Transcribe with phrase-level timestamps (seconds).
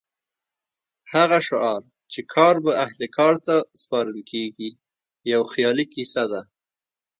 [1.13, 4.69] هغه شعار چې کار به اهل کار ته سپارل کېږي
[5.31, 6.41] یو خیالي کیسه ده.